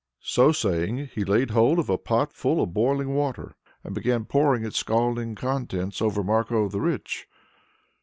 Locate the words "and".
3.83-3.93